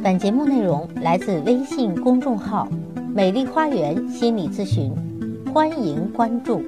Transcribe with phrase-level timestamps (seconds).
[0.00, 2.68] 本节目内容来自微信公众号
[3.12, 4.94] “美丽花园心理咨询”，
[5.52, 6.62] 欢迎关注。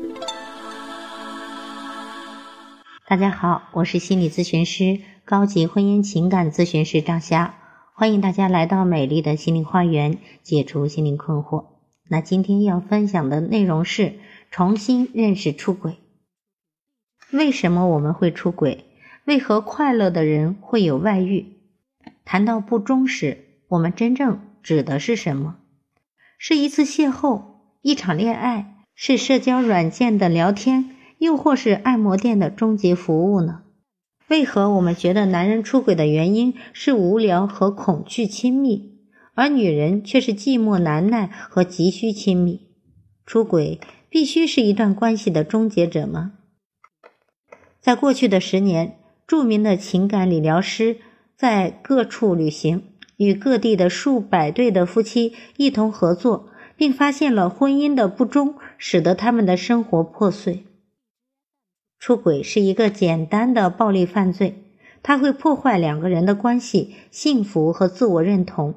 [3.07, 7.55] 大家好，我是心理咨询师、高级婚姻情感咨询师张霞，
[7.95, 11.67] 欢迎大家来到美丽的心灵花园，解除心灵困惑。
[12.09, 14.15] 那今天要分享的内容是
[14.51, 15.99] 重新认识出轨。
[17.33, 18.87] 为什么我们会出轨？
[19.25, 21.60] 为何快乐的人会有外遇？
[22.25, 25.57] 谈到不忠时，我们真正指的是什么？
[26.39, 27.43] 是一次邂逅，
[27.83, 33.63] 一场恋爱，是社交软件的聊天，又或是按摩店的终极服务呢？
[34.29, 39.01] 为何我们觉得男人出轨的原因是无聊和恐惧亲密，
[39.35, 42.69] 而女人却是寂寞难耐和急需亲密？
[43.27, 46.33] 出轨必须是一段关系的终结者吗？
[47.81, 50.99] 在过去的十年，著名的情感理疗师。
[51.41, 52.83] 在各处旅行，
[53.17, 60.67] 与各地的数百对的夫妻一同合作，并发现了婚姻的不忠，使得他们的生活破碎。
[61.99, 64.63] 出轨是一个简单的暴力犯罪，
[65.03, 68.75] 它会破坏两个人的关系、幸福和自我认同。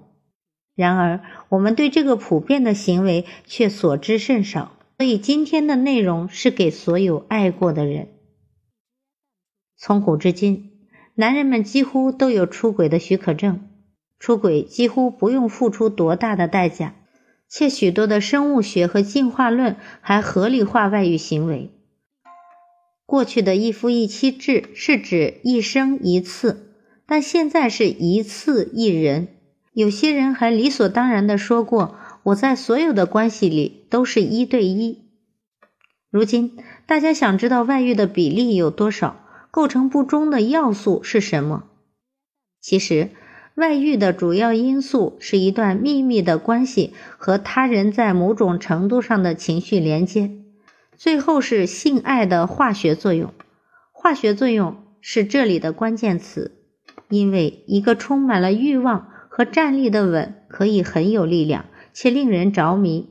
[0.74, 8.08] 然而，我们对这个普遍的行为却所知甚少，所以今天的内容是给所有爱过的人。
[9.76, 10.73] 从古至今。
[11.16, 13.70] 男人们几乎都有出轨的许可证，
[14.20, 16.96] 出轨几乎不用付出多大的代价，
[17.48, 21.70] 且许多的生物学和进化论还合理化外遇行为。
[23.06, 26.74] 过去的一夫一妻制是指一生一次，
[27.06, 29.28] 但现在是一次一人。
[29.74, 35.04] 有些人还理所当然的说过：“我在所有的关系里都是一对一。”
[36.10, 39.23] 如今，大家想知道外遇的比例有多少？
[39.54, 41.66] 构成不忠的要素是什么？
[42.60, 43.12] 其实，
[43.54, 50.32] 外遇的主要因素是一段秘密的关系和他人在某种程度上的情绪连接，
[50.98, 53.32] 最后是性爱的化学作用。
[53.92, 56.58] 化学作用是这里的关键词，
[57.10, 63.08] 因为一个充满了欲望和战力的吻可以很有力量且令人着迷。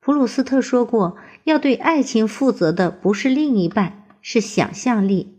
[0.00, 5.36] 普鲁斯特说过：“要对爱情负责的不是另一半，是想象力。”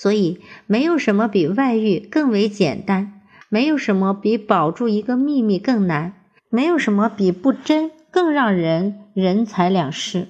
[0.00, 6.12] 所以，没有什么比外遇更为简单，没有什么比保住一个秘密更难，
[6.50, 10.28] 没有什么比不真更让人人财两失。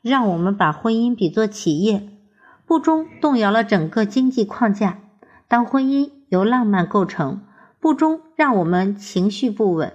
[0.00, 2.08] 让我们把婚姻比作企业，
[2.66, 5.00] 不忠动摇了整个经济框架。
[5.48, 7.42] 当婚姻由浪漫构成，
[7.78, 9.92] 不忠让我们情绪不稳。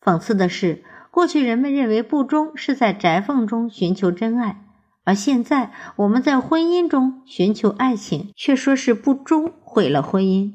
[0.00, 4.65] 讽刺的是，过去人们认为不忠是在宅缝中寻求真爱。
[5.06, 10.54] 而现在，我们在婚姻中寻求爱情，却说是不忠毁了婚姻。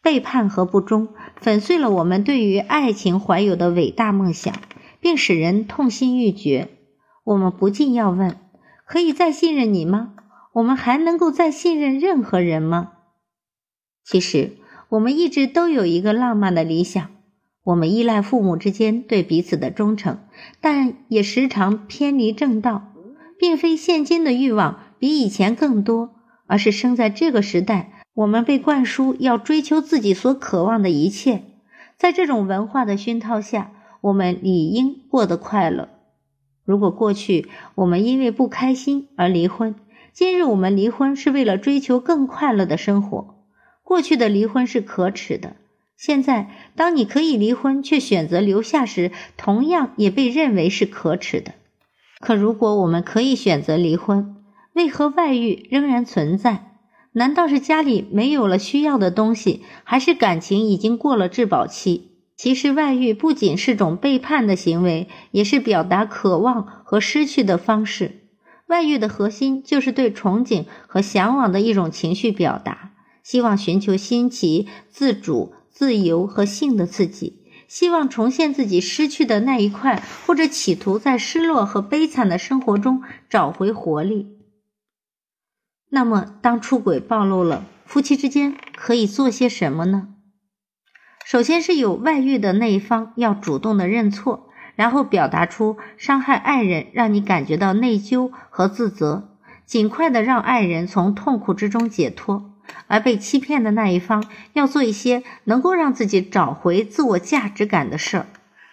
[0.00, 1.08] 背叛和不忠
[1.40, 4.54] 粉碎了我们对于爱情怀有的伟大梦想，
[5.00, 6.68] 并使人痛心欲绝。
[7.24, 8.38] 我们不禁要问：
[8.86, 10.14] 可以再信任你吗？
[10.52, 12.92] 我们还能够再信任任何人吗？
[14.04, 14.52] 其实，
[14.90, 17.10] 我们一直都有一个浪漫的理想：
[17.64, 20.20] 我们依赖父母之间对彼此的忠诚，
[20.60, 22.87] 但也时常偏离正道。
[23.38, 26.10] 并非现今的欲望比以前更多，
[26.46, 31.44] 而是生在这个时代，我们被灌输要追求自己所渴望的一切。
[31.96, 35.88] 在这种文化的熏陶下，我们理应过得快乐。
[36.64, 39.74] 如果过去我们因为不开心而离婚，
[40.12, 43.36] 今日我们离婚是为了追求更快乐的生活。
[43.82, 45.56] 过去的离婚是可耻的，
[45.96, 51.54] 现在当你可以离婚却选择留下时，同样也被认为是可耻的。
[52.20, 54.36] 可如果我们可以选择离婚，
[54.74, 56.72] 为何外遇仍然存在？
[57.12, 62.12] 难道是家里没有了需要的东西，还是感情已经过了质保期？
[62.36, 68.20] 其实，外遇不仅是种背叛的行为，也是表达渴望和失去的方式。
[68.68, 72.92] 外遇的核心就是对憧憬和向往的一种情绪表达，
[73.24, 77.40] 希望寻求新奇、自主、自由和性的刺激。
[77.68, 84.38] 希望重现自己失去的那一块，或者企图在失落和悲惨的生活中找回活力。
[85.90, 90.08] 那么，当出轨暴露了，夫妻之间可以做些什么呢？
[91.24, 99.36] 首先是有外遇的那一方要主动的认错，然后表达出伤害爱人让你感觉到内疚和自责，
[99.66, 102.57] 尽快的让爱人从痛苦之中解脱。
[102.86, 108.26] 而被欺骗的那一方要做一些能够让自己找回自我价值感的事儿，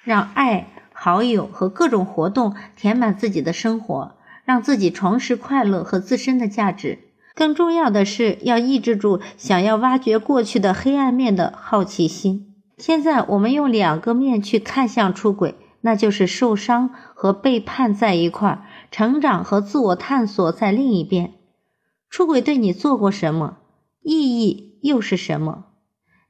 [0.04, 4.16] 让爱、好友和各种活动填满自己的生活，
[4.46, 7.00] 让自己重拾快乐和自身的价值。
[7.34, 12.54] 更重要的是，要抑制住想要挖掘过去的黑暗面的好奇心。
[12.78, 21.34] 现在我们用两个面去看向出轨，那就是受伤和背叛在一块儿，成长和自我探索在另一边。
[22.10, 23.58] 出轨对你做过什么？
[24.06, 25.66] 意义又是什么？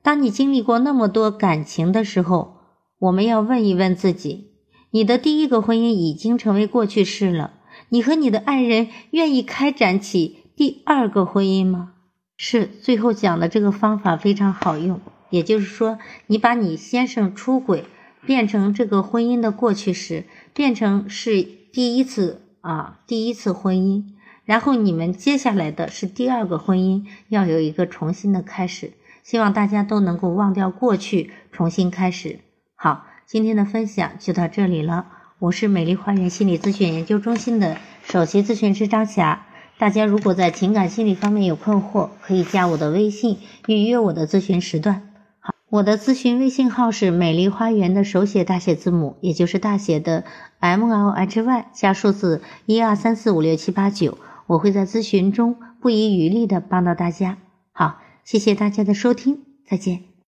[0.02, 2.56] 当你经历过那么多感情的时候，
[3.00, 4.52] 我们要问一问自己：
[4.92, 7.56] 你的第一个婚姻已经成为过去式了，
[7.90, 11.92] 你和你的爱人愿意开展起第二个婚姻吗？
[12.38, 17.84] 是，最后讲的这个方法非常好用，也就是说，你把你先生出轨
[18.26, 20.24] 变成这个婚姻的过去式，
[20.54, 24.15] 变成是第一次啊，第一次婚姻。
[24.46, 28.94] 然后你们接下来的是第二个婚姻，要有一个重新的开始。
[29.24, 32.40] 希望大家都能够忘掉过去，重新开始。
[32.76, 35.08] 好，今天的分享就到这里了。
[35.40, 39.48] 我是美丽花园心理咨询研究中心的首席咨询师张霞。
[39.80, 45.10] 大家如果在情感心理方面有困惑，可以加我的微信预约我的咨询时段。
[45.40, 50.24] 好，我的咨询微信号是美丽花园的手写大写字母，也就是大写的
[50.60, 54.20] M L H Y 加数字一二三四五六七八九。
[54.48, 57.38] 我会在咨询中不遗余力的帮到大家。
[57.72, 60.15] 好，谢谢大家的收听，再见。